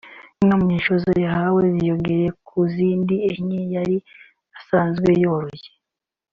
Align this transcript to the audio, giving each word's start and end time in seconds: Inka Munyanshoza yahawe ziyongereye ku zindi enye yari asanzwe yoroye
Inka 0.41 0.55
Munyanshoza 0.59 1.09
yahawe 1.25 1.61
ziyongereye 1.75 2.29
ku 2.47 2.57
zindi 2.73 3.15
enye 3.31 3.59
yari 3.75 3.95
asanzwe 4.59 5.09
yoroye 5.23 5.67